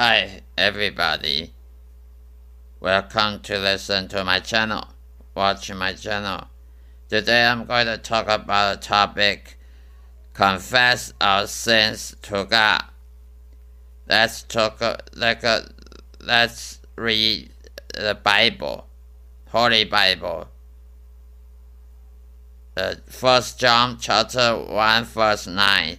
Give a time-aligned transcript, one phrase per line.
[0.00, 1.54] Hi, everybody.
[2.78, 4.84] Welcome to listen to my channel,
[5.34, 6.46] watch my channel.
[7.08, 9.58] Today I'm going to talk about a topic
[10.34, 12.84] confess our sins to God.
[14.06, 14.80] Let's talk,
[15.16, 15.62] like, uh,
[16.20, 17.50] let's read
[17.92, 18.86] the Bible,
[19.48, 20.46] Holy Bible.
[22.76, 25.98] Uh, First John chapter 1 verse 9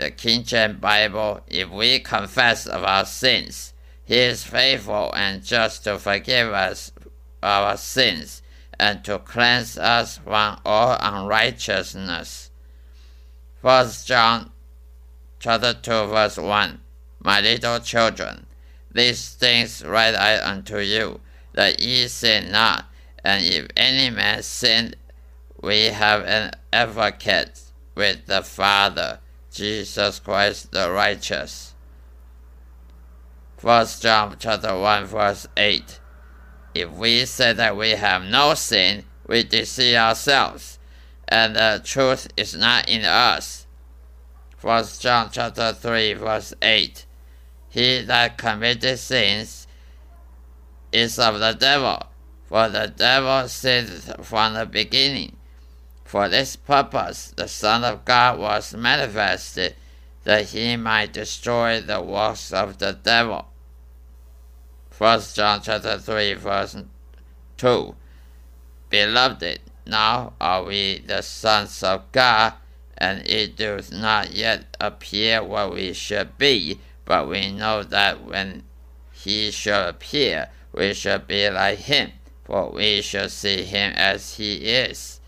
[0.00, 5.98] the King James Bible, if we confess our sins, he is faithful and just to
[5.98, 6.90] forgive us
[7.42, 8.40] our sins
[8.78, 12.50] and to cleanse us from all unrighteousness.
[13.60, 14.52] First John
[15.38, 16.80] chapter 2 verse 1
[17.22, 18.46] My little children,
[18.90, 21.20] these things write I unto you,
[21.52, 22.86] that ye sin not,
[23.22, 24.94] and if any man sin,
[25.60, 27.60] we have an advocate
[27.94, 29.18] with the Father
[29.52, 31.74] Jesus Christ the righteous.
[33.56, 36.00] First John chapter 1 verse 8.
[36.74, 40.78] If we say that we have no sin, we deceive ourselves,
[41.26, 43.66] and the truth is not in us.
[44.56, 47.04] First John chapter 3 verse 8.
[47.68, 49.66] He that committed sins
[50.92, 52.06] is of the devil,
[52.44, 55.36] for the devil sinned from the beginning.
[56.10, 59.76] For this purpose the Son of God was manifested,
[60.24, 63.46] that he might destroy the works of the devil.
[64.98, 66.76] 1 John chapter 3 verse
[67.58, 67.94] 2
[68.88, 72.54] Beloved, now are we the sons of God,
[72.98, 78.64] and it does not yet appear what we should be, but we know that when
[79.12, 82.10] he shall appear, we shall be like him,
[82.42, 85.19] for we shall see him as he is.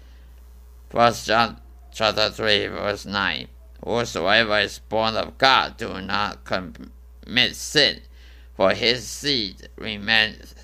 [0.92, 1.56] First John
[1.90, 3.48] chapter 3 verse 9.
[3.82, 8.02] Whosoever is born of God do not commit sin,
[8.54, 10.54] for his seed remains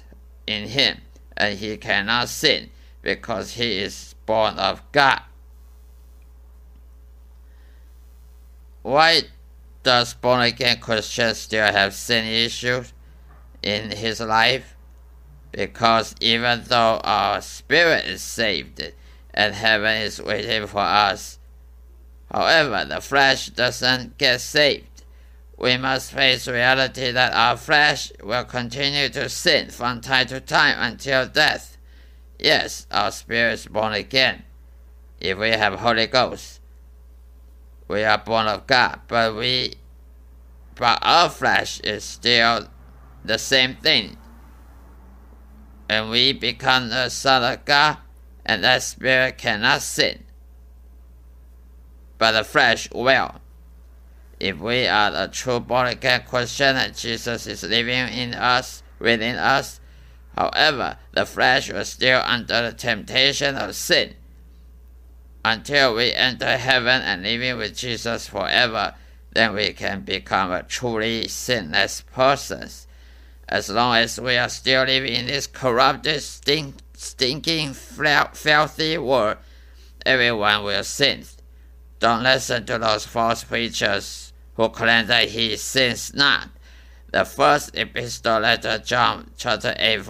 [0.47, 1.01] in him,
[1.35, 2.69] and he cannot sin,
[3.01, 5.23] because he is born of God.
[8.83, 9.23] Why
[9.83, 12.93] does born again Christian still have sin issues
[13.63, 14.77] in his life?
[15.53, 18.93] Because even though our spirit is saved,
[19.39, 21.39] and heaven is waiting for us.
[22.29, 25.05] However, the flesh doesn't get saved.
[25.57, 30.75] We must face reality that our flesh will continue to sin from time to time
[30.81, 31.79] until death.
[32.37, 34.43] Yes, our spirit is born again.
[35.21, 36.61] If we have Holy Ghost,
[37.87, 39.75] we are born of God, but we
[40.75, 42.67] but our flesh is still
[43.25, 44.17] the same thing.
[45.89, 47.99] And we become the Son of God,
[48.49, 50.25] and that spirit cannot sin,
[52.17, 53.37] but the flesh will.
[54.41, 59.37] If we are a true born again Christian and Jesus is living in us, within
[59.37, 59.81] us,
[60.35, 64.15] however, the flesh will still under the temptation of sin
[65.45, 68.95] until we enter heaven and living with Jesus forever,
[69.33, 72.69] then we can become a truly sinless person.
[73.49, 79.37] As long as we are still living in this corrupted, stink, stinking, filthy world,
[80.05, 81.25] everyone will sin.
[82.01, 86.49] Don't listen to those false preachers who claim that he sins not.
[87.13, 90.03] The first epistle letter, John chapter 8,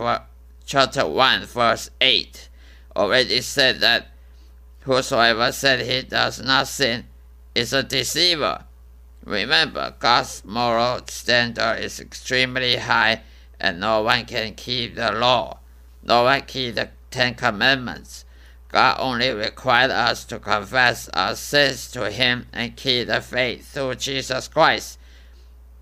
[0.65, 2.49] chapter 1, verse 8,
[2.97, 4.09] already said that
[4.81, 7.05] whosoever said he does not sin
[7.55, 8.65] is a deceiver.
[9.25, 13.21] Remember, God's moral standard is extremely high,
[13.61, 15.59] and no one can keep the law.
[16.03, 18.25] No one keep the Ten Commandments.
[18.69, 23.95] God only required us to confess our sins to Him and keep the faith through
[23.95, 24.99] Jesus Christ.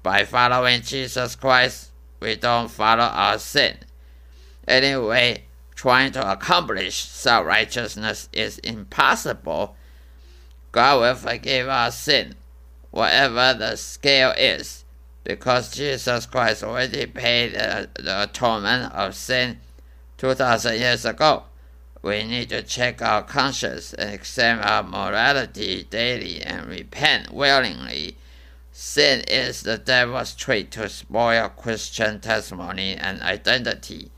[0.03, 1.91] By following Jesus Christ,
[2.21, 3.79] we don't follow our sin.
[4.69, 9.77] Anyway, trying to accomplish self righteousness is impossible.
[10.71, 12.37] God will forgive our sin,
[12.91, 14.85] whatever the scale is,
[15.25, 19.59] because Jesus Christ already paid the, the atonement of sin
[20.19, 21.45] 2,000 years ago.
[22.03, 28.17] We need to check our conscience and examine our morality daily and repent willingly.
[28.71, 34.11] Sin is the devil's trick to spoil Christian testimony and identity.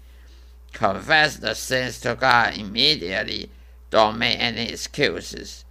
[0.73, 3.51] Confess the sins to God immediately.
[3.91, 5.65] Don't make any excuses.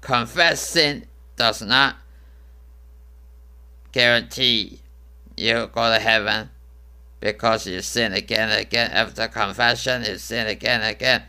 [0.00, 1.06] Confess sin
[1.36, 1.96] does not
[3.92, 4.80] guarantee
[5.36, 6.50] you go to heaven
[7.22, 8.90] because you sin again and again.
[8.90, 11.22] After confession, you sin again and again.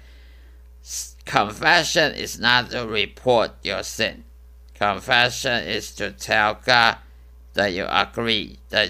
[1.23, 4.23] Confession is not to report your sin.
[4.73, 6.97] Confession is to tell God
[7.53, 8.89] that you agree that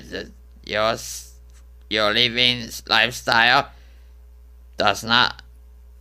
[0.64, 0.96] your
[1.90, 3.70] your living lifestyle
[4.78, 5.44] does not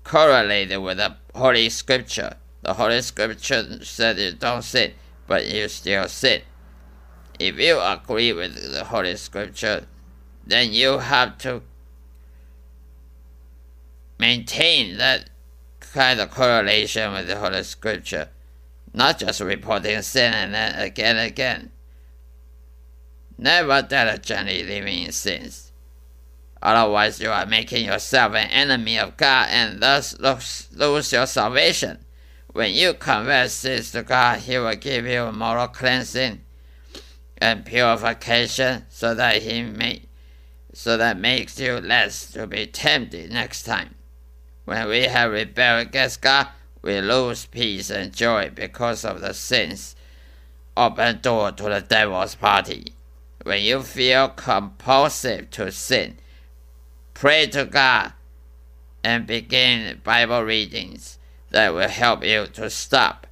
[0.05, 2.37] correlate with the Holy Scripture.
[2.63, 4.93] The Holy Scripture said you don't sin,
[5.27, 6.43] but you still sin.
[7.41, 9.87] If you agree with the Holy Scripture,
[10.47, 11.63] then you have to
[14.19, 15.31] maintain that
[15.81, 18.29] kind of correlation with the Holy Scripture,
[18.93, 21.71] not just reporting sin and then again and again.
[23.39, 25.73] Never diligently living in sins.
[26.63, 30.17] Otherwise, you are making yourself an enemy of God and thus
[30.73, 32.05] lose your salvation.
[32.53, 36.43] When you confess sins to God, He will give you moral cleansing
[37.39, 40.03] and purification so that He may
[40.73, 43.95] so that makes you less to be tempted next time.
[44.65, 46.49] When we have rebelled against God,
[46.81, 49.95] we lose peace and joy because of the sins.
[50.77, 52.95] Open door to the devil's party.
[53.43, 56.17] When you feel compulsive to sin,
[57.13, 58.13] pray to God
[59.05, 61.19] and begin Bible readings
[61.51, 63.27] that will help you to stop.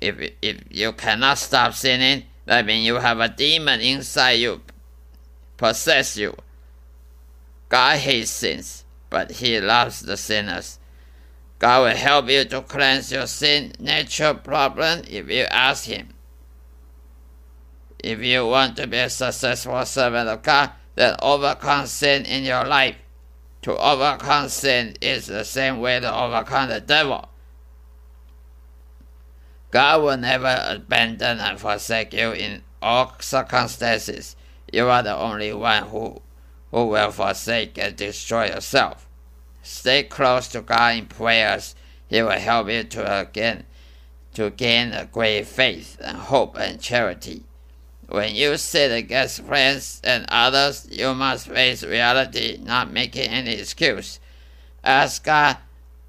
[0.00, 4.60] If, if you cannot stop sinning, that means you have a demon inside you,
[5.56, 6.36] possess you.
[7.72, 8.82] God hates sins
[9.12, 10.78] but he loves the sinners.
[11.58, 16.14] God will help you to cleanse your sin nature problem if you ask Him.
[18.02, 22.64] If you want to be a successful servant of God, then overcome sin in your
[22.64, 22.96] life.
[23.62, 27.28] To overcome sin is the same way to overcome the devil.
[29.70, 34.36] God will never abandon and forsake you in all circumstances.
[34.72, 36.21] You are the only one who
[36.72, 39.06] who will forsake and uh, destroy yourself.
[39.62, 41.76] Stay close to God in prayers.
[42.08, 43.64] He will help you to uh, again
[44.34, 47.42] to gain a great faith and hope and charity.
[48.08, 54.20] When you sin against friends and others, you must face reality, not making any excuse.
[54.82, 55.58] Ask God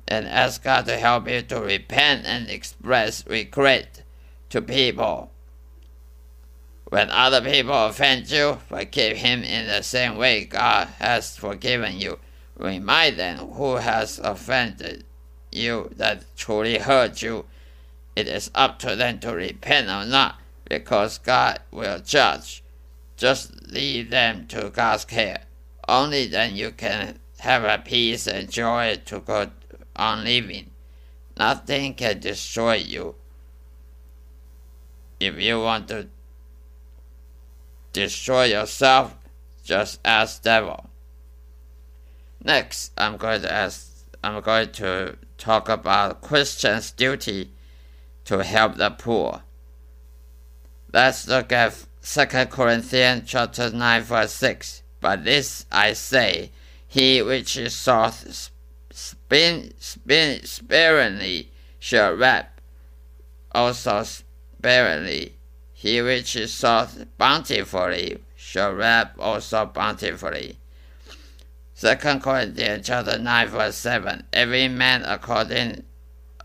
[0.07, 4.03] and ask God to help you to repent and express regret
[4.49, 5.32] to people
[6.93, 12.19] when other people offend you, forgive him in the same way God has forgiven you.
[12.55, 15.03] Remind them who has offended
[15.51, 17.45] you that truly hurt you.
[18.15, 22.63] It is up to them to repent or not, because God will judge.
[23.17, 25.45] Just leave them to God's care.
[25.87, 29.49] Only then you can have a peace and joy to go
[29.95, 30.69] on living.
[31.35, 33.15] Nothing can destroy you.
[35.19, 36.09] If you want to
[37.93, 39.15] destroy yourself,
[39.63, 40.89] just ask devil.
[42.43, 43.89] Next, I'm going to ask.
[44.23, 47.51] I'm going to talk about Christians' duty
[48.25, 49.43] to help the poor.
[50.91, 54.83] Let's look at 2 Corinthians chapter 9 verse 6.
[54.99, 56.51] But this I say,
[56.87, 58.25] he which is sought
[58.91, 61.49] spin, spin, sparingly
[61.79, 62.45] shall reap
[63.53, 65.35] also sparingly.
[65.83, 70.57] He which is sought bountifully shall reap also bountifully.
[71.73, 74.23] Second Corinthians chapter nine verse seven.
[74.31, 75.83] Every man according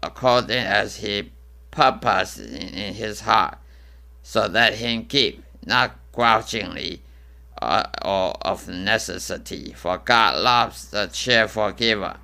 [0.02, 1.30] according as he
[1.70, 3.58] purpose in, in his heart,
[4.24, 7.02] so that him keep, not grudgingly
[7.62, 12.16] or, uh, or of necessity, for God loves the cheerful giver.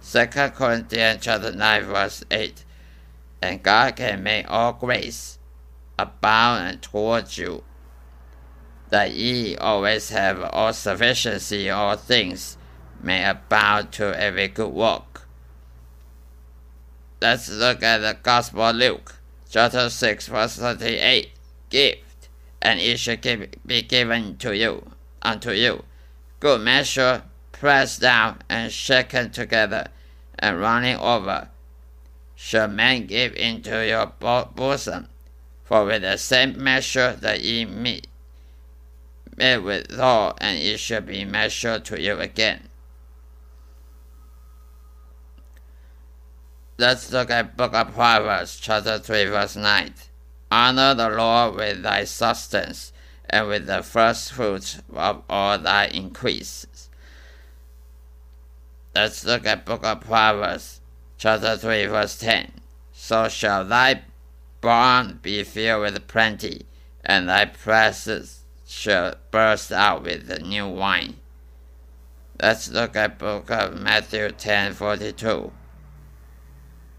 [0.00, 2.64] Second Corinthians chapter nine verse eight.
[3.42, 5.33] And God can make all grace
[5.98, 7.62] abound towards you,
[8.90, 12.56] that ye always have all sufficiency all things,
[13.00, 15.26] may abound to every good work.
[17.20, 19.16] Let's look at the Gospel of Luke,
[19.48, 21.30] chapter 6, verse 38.
[21.70, 21.96] Give,
[22.60, 23.16] and it shall
[23.66, 24.90] be given to you,
[25.22, 25.84] unto you.
[26.40, 27.22] Good measure,
[27.52, 29.88] pressed down and shaken together,
[30.38, 31.48] and running over,
[32.34, 34.06] shall men give into your
[34.54, 35.08] bosom
[35.74, 38.06] for with the same measure that ye meet,
[39.36, 42.68] met withal, and it shall be measured to you again.
[46.78, 49.94] Let's look at Book of Proverbs, chapter 3, verse 9.
[50.52, 52.92] Honor the Lord with thy substance,
[53.28, 56.88] and with the first fruits of all thy increase.
[58.94, 60.80] Let's look at Book of Proverbs,
[61.18, 62.52] chapter 3, verse 10.
[62.92, 64.02] So shall thy
[64.64, 66.66] barn be filled with plenty,
[67.04, 71.16] and thy presses shall burst out with the new wine.
[72.42, 75.52] Let's look at book of Matthew ten forty two.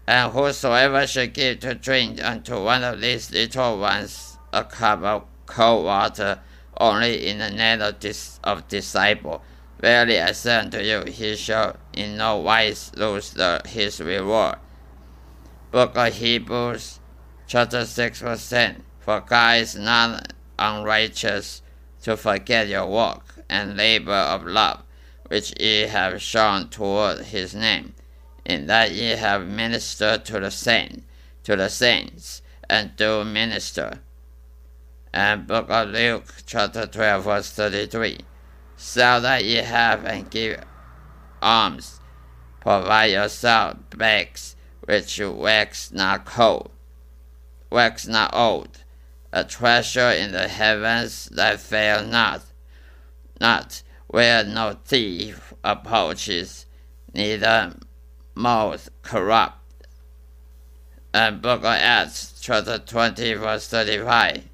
[0.06, 5.24] And whosoever shall give to drink unto one of these little ones a cup of
[5.46, 6.38] cold water
[6.78, 9.42] only in the name of, dis- of disciple.
[9.80, 14.56] Verily I say unto you, he shall in no wise lose the, his reward.
[15.72, 17.00] Book of Hebrews,
[17.46, 18.82] chapter 6, verse 10.
[19.00, 21.62] For God is not unrighteous
[22.02, 24.82] to forget your work and labor of love,
[25.28, 27.94] which ye have shown toward his name,
[28.44, 31.04] in that ye have ministered to the saint,
[31.44, 34.00] to the saints, and do minister.
[35.12, 38.18] And Book of Luke, chapter 12, verse 33.
[38.76, 40.62] Sell that ye have and give
[41.40, 42.00] alms.
[42.60, 46.70] Provide yourself bags which wax not cold,
[47.70, 48.84] wax not old,
[49.32, 52.42] a treasure in the heavens that fail not,
[53.40, 56.66] not where no thief approaches,
[57.12, 57.74] neither
[58.34, 59.58] moth corrupt.
[61.12, 64.44] And Book of Acts, chapter 20, verse 35.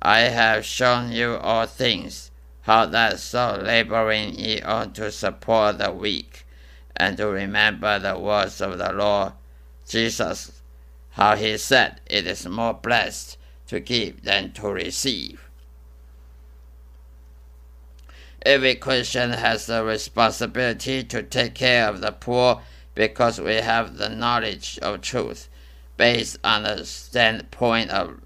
[0.00, 2.30] I have shown you all things,
[2.62, 6.46] how that so laboring ye ought to support the weak,
[6.96, 9.32] and to remember the words of the Lord
[9.88, 10.61] Jesus,
[11.12, 13.38] how he said, It is more blessed
[13.68, 15.48] to give than to receive.
[18.44, 22.62] Every Christian has the responsibility to take care of the poor
[22.94, 25.48] because we have the knowledge of truth
[25.96, 28.20] based on the standpoint of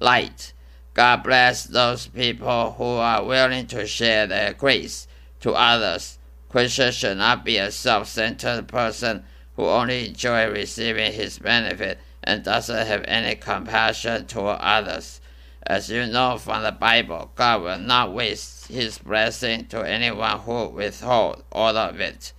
[0.00, 0.52] light.
[0.94, 5.06] God bless those people who are willing to share their grace
[5.40, 6.18] to others.
[6.50, 9.24] Christian should not be a self centered person
[9.60, 15.20] who only enjoy receiving his benefit and doesn't have any compassion toward others.
[15.66, 20.68] As you know from the Bible, God will not waste his blessing to anyone who
[20.68, 22.32] withholds all of it.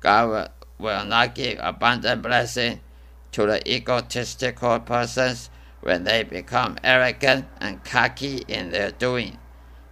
[0.00, 0.48] God will,
[0.84, 2.80] will not give abundant blessing
[3.30, 5.50] to the egotistical persons
[5.80, 9.38] when they become arrogant and cocky in their doing.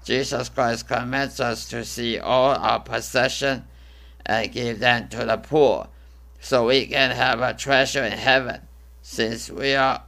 [0.05, 3.63] Jesus Christ commands us to see all our possessions
[4.27, 5.87] and give them to the poor
[6.45, 8.61] so we can have a treasure in heaven
[9.01, 10.03] since we are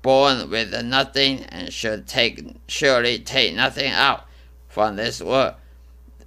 [0.00, 4.26] born with nothing and should take surely take nothing out
[4.66, 5.54] from this world.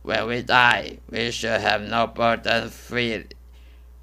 [0.03, 3.25] When we die, we should have no burden free,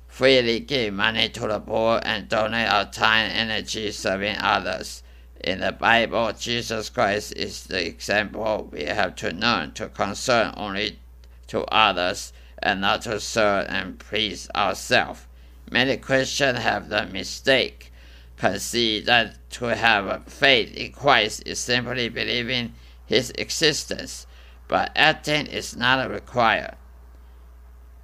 [0.08, 5.04] freely give money to the poor and donate our time and energy serving others.
[5.44, 10.98] In the Bible, Jesus Christ is the example we have to learn to concern only
[11.46, 15.27] to others and not to serve and please ourselves.
[15.70, 17.92] Many Christians have the mistake
[18.38, 24.26] concede that to have faith in Christ is simply believing his existence,
[24.66, 26.76] but acting is not required.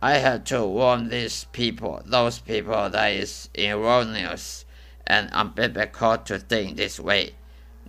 [0.02, 4.66] I have to warn these people, those people that is erroneous
[5.06, 7.35] and unbiblical to think this way.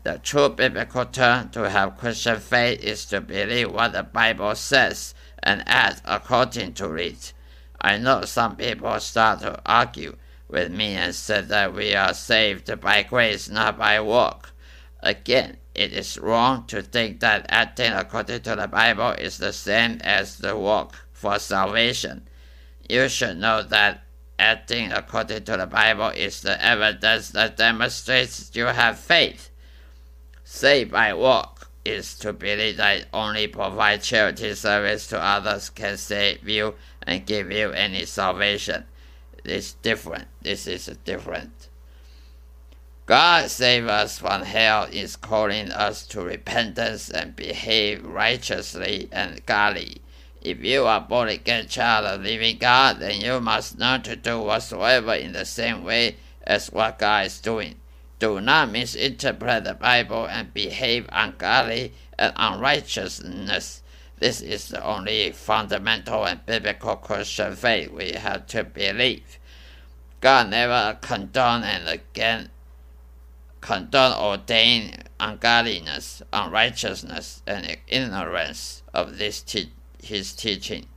[0.04, 5.14] The true biblical term to have Christian faith is to believe what the Bible says
[5.44, 7.34] and act according to it.
[7.86, 10.16] I know some people start to argue
[10.48, 14.50] with me and said that we are saved by grace, not by work.
[15.02, 20.00] Again, it is wrong to think that acting according to the Bible is the same
[20.04, 22.28] as the work for salvation.
[22.90, 24.02] You should know that
[24.40, 29.52] acting according to the Bible is the evidence that demonstrates you have faith.
[30.44, 36.50] Saved by work is to believe that only provide charity service to others can save
[36.50, 36.74] you
[37.04, 38.84] and give you any salvation.
[39.44, 40.28] It's different.
[40.42, 41.70] This is different.
[43.06, 50.02] God save us from hell is calling us to repentance and behave righteously and godly.
[50.42, 54.40] If you are born again child of living God, then you must learn to do
[54.40, 57.76] whatsoever in the same way as what God is doing.
[58.18, 63.82] Do not misinterpret the Bible and behave ungodly and unrighteousness.
[64.20, 69.38] This is the only fundamental and biblical Christian faith we have to believe.
[70.22, 72.50] God never condoned and again
[73.60, 80.88] condone ordained ungodliness, unrighteousness, and ignorance of this te- his teaching.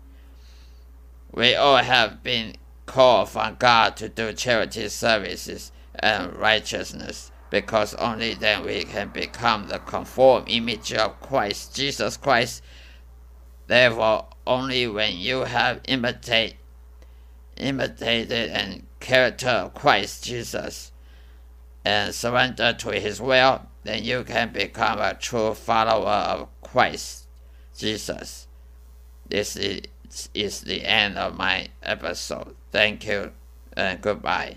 [1.33, 2.57] We all have been
[2.87, 9.69] called from God to do charity services and righteousness because only then we can become
[9.69, 12.63] the conform image of Christ, Jesus Christ.
[13.67, 16.57] Therefore, only when you have imitate,
[17.57, 20.93] imitated and character of Christ Jesus
[21.85, 27.27] and surrender to his will, then you can become a true follower of Christ
[27.77, 28.47] Jesus.
[29.29, 29.83] This is,
[30.35, 32.57] is the end of my episode.
[32.71, 33.33] Thank you
[33.77, 34.57] and goodbye.